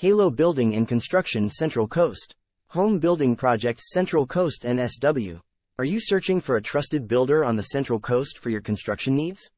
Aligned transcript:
Halo 0.00 0.30
Building 0.30 0.76
and 0.76 0.88
Construction 0.88 1.46
Central 1.50 1.86
Coast. 1.86 2.34
Home 2.68 2.98
Building 2.98 3.36
Projects 3.36 3.92
Central 3.92 4.26
Coast 4.26 4.62
NSW. 4.62 5.38
Are 5.78 5.84
you 5.84 6.00
searching 6.00 6.40
for 6.40 6.56
a 6.56 6.62
trusted 6.62 7.06
builder 7.06 7.44
on 7.44 7.56
the 7.56 7.64
Central 7.64 8.00
Coast 8.00 8.38
for 8.38 8.48
your 8.48 8.62
construction 8.62 9.14
needs? 9.14 9.50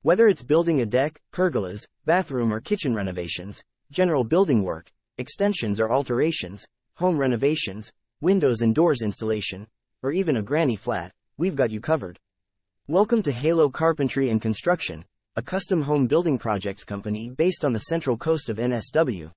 Whether 0.00 0.26
it's 0.26 0.42
building 0.42 0.80
a 0.80 0.86
deck, 0.86 1.20
pergolas, 1.34 1.84
bathroom 2.06 2.50
or 2.50 2.60
kitchen 2.60 2.94
renovations, 2.94 3.62
general 3.90 4.24
building 4.24 4.62
work, 4.62 4.90
extensions 5.18 5.78
or 5.78 5.92
alterations, 5.92 6.64
home 6.94 7.18
renovations, 7.18 7.92
windows 8.22 8.62
and 8.62 8.74
doors 8.74 9.02
installation, 9.02 9.66
or 10.02 10.12
even 10.12 10.38
a 10.38 10.42
granny 10.42 10.76
flat, 10.76 11.12
we've 11.36 11.56
got 11.56 11.70
you 11.70 11.82
covered. 11.82 12.18
Welcome 12.88 13.22
to 13.24 13.32
Halo 13.32 13.68
Carpentry 13.68 14.30
and 14.30 14.40
Construction, 14.40 15.04
a 15.36 15.42
custom 15.42 15.82
home 15.82 16.06
building 16.06 16.38
projects 16.38 16.84
company 16.84 17.28
based 17.28 17.66
on 17.66 17.74
the 17.74 17.80
central 17.80 18.16
coast 18.16 18.48
of 18.48 18.56
NSW. 18.56 19.30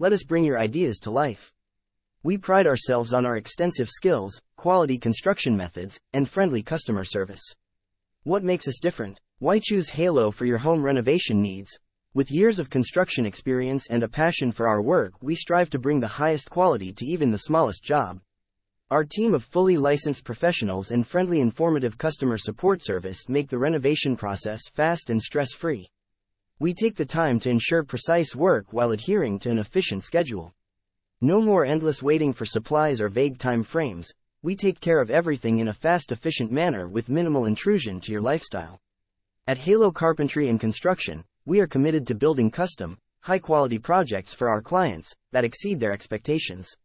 Let 0.00 0.12
us 0.12 0.22
bring 0.22 0.44
your 0.44 0.60
ideas 0.60 1.00
to 1.00 1.10
life. 1.10 1.52
We 2.22 2.38
pride 2.38 2.68
ourselves 2.68 3.12
on 3.12 3.26
our 3.26 3.36
extensive 3.36 3.88
skills, 3.88 4.40
quality 4.54 4.96
construction 4.96 5.56
methods, 5.56 5.98
and 6.12 6.28
friendly 6.28 6.62
customer 6.62 7.02
service. 7.02 7.42
What 8.22 8.44
makes 8.44 8.68
us 8.68 8.78
different? 8.78 9.18
Why 9.40 9.58
choose 9.60 9.88
Halo 9.88 10.30
for 10.30 10.44
your 10.44 10.58
home 10.58 10.84
renovation 10.84 11.42
needs? 11.42 11.76
With 12.14 12.30
years 12.30 12.60
of 12.60 12.70
construction 12.70 13.26
experience 13.26 13.88
and 13.90 14.04
a 14.04 14.08
passion 14.08 14.52
for 14.52 14.68
our 14.68 14.80
work, 14.80 15.14
we 15.20 15.34
strive 15.34 15.68
to 15.70 15.80
bring 15.80 15.98
the 15.98 16.06
highest 16.06 16.48
quality 16.48 16.92
to 16.92 17.04
even 17.04 17.32
the 17.32 17.38
smallest 17.38 17.82
job. 17.82 18.20
Our 18.92 19.02
team 19.04 19.34
of 19.34 19.42
fully 19.42 19.76
licensed 19.76 20.22
professionals 20.22 20.92
and 20.92 21.04
friendly 21.04 21.40
informative 21.40 21.98
customer 21.98 22.38
support 22.38 22.84
service 22.84 23.28
make 23.28 23.48
the 23.48 23.58
renovation 23.58 24.16
process 24.16 24.60
fast 24.72 25.10
and 25.10 25.20
stress-free. 25.20 25.88
We 26.60 26.74
take 26.74 26.96
the 26.96 27.06
time 27.06 27.38
to 27.40 27.50
ensure 27.50 27.84
precise 27.84 28.34
work 28.34 28.72
while 28.72 28.90
adhering 28.90 29.38
to 29.40 29.50
an 29.50 29.60
efficient 29.60 30.02
schedule. 30.02 30.52
No 31.20 31.40
more 31.40 31.64
endless 31.64 32.02
waiting 32.02 32.32
for 32.32 32.44
supplies 32.44 33.00
or 33.00 33.08
vague 33.08 33.38
time 33.38 33.62
frames. 33.62 34.12
We 34.42 34.56
take 34.56 34.80
care 34.80 35.00
of 35.00 35.08
everything 35.08 35.60
in 35.60 35.68
a 35.68 35.72
fast, 35.72 36.10
efficient 36.10 36.50
manner 36.50 36.88
with 36.88 37.08
minimal 37.08 37.44
intrusion 37.44 38.00
to 38.00 38.10
your 38.10 38.20
lifestyle. 38.20 38.80
At 39.46 39.58
Halo 39.58 39.92
Carpentry 39.92 40.48
and 40.48 40.58
Construction, 40.58 41.22
we 41.46 41.60
are 41.60 41.68
committed 41.68 42.08
to 42.08 42.16
building 42.16 42.50
custom, 42.50 42.98
high 43.20 43.38
quality 43.38 43.78
projects 43.78 44.34
for 44.34 44.48
our 44.48 44.60
clients 44.60 45.14
that 45.30 45.44
exceed 45.44 45.78
their 45.78 45.92
expectations. 45.92 46.76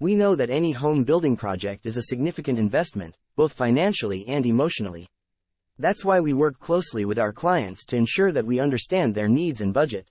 We 0.00 0.14
know 0.14 0.34
that 0.36 0.48
any 0.48 0.72
home 0.72 1.04
building 1.04 1.36
project 1.36 1.84
is 1.84 1.98
a 1.98 2.04
significant 2.04 2.58
investment, 2.58 3.18
both 3.36 3.52
financially 3.52 4.26
and 4.26 4.46
emotionally. 4.46 5.10
That's 5.82 6.04
why 6.04 6.20
we 6.20 6.32
work 6.32 6.60
closely 6.60 7.04
with 7.04 7.18
our 7.18 7.32
clients 7.32 7.84
to 7.86 7.96
ensure 7.96 8.30
that 8.30 8.46
we 8.46 8.60
understand 8.60 9.16
their 9.16 9.26
needs 9.26 9.60
and 9.60 9.74
budget. 9.74 10.08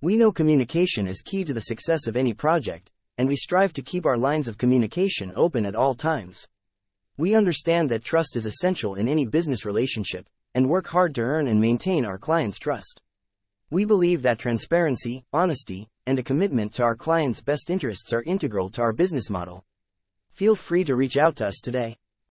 We 0.00 0.16
know 0.16 0.32
communication 0.32 1.06
is 1.06 1.20
key 1.20 1.44
to 1.44 1.52
the 1.52 1.60
success 1.60 2.06
of 2.06 2.16
any 2.16 2.32
project, 2.32 2.90
and 3.18 3.28
we 3.28 3.36
strive 3.36 3.74
to 3.74 3.82
keep 3.82 4.06
our 4.06 4.16
lines 4.16 4.48
of 4.48 4.56
communication 4.56 5.30
open 5.36 5.66
at 5.66 5.74
all 5.74 5.94
times. 5.94 6.48
We 7.18 7.34
understand 7.34 7.90
that 7.90 8.02
trust 8.02 8.34
is 8.34 8.46
essential 8.46 8.94
in 8.94 9.06
any 9.06 9.26
business 9.26 9.66
relationship, 9.66 10.26
and 10.54 10.70
work 10.70 10.86
hard 10.86 11.14
to 11.16 11.20
earn 11.20 11.48
and 11.48 11.60
maintain 11.60 12.06
our 12.06 12.16
clients' 12.16 12.56
trust. 12.56 13.02
We 13.68 13.84
believe 13.84 14.22
that 14.22 14.38
transparency, 14.38 15.26
honesty, 15.34 15.90
and 16.06 16.18
a 16.18 16.22
commitment 16.22 16.72
to 16.76 16.82
our 16.82 16.96
clients' 16.96 17.42
best 17.42 17.68
interests 17.68 18.14
are 18.14 18.22
integral 18.22 18.70
to 18.70 18.80
our 18.80 18.94
business 18.94 19.28
model. 19.28 19.66
Feel 20.32 20.56
free 20.56 20.84
to 20.84 20.96
reach 20.96 21.18
out 21.18 21.36
to 21.36 21.46
us 21.46 21.60
today. 21.62 21.98